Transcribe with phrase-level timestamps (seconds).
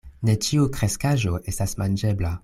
[0.27, 2.33] Ne ĉiu kreskaĵo estas manĝebla.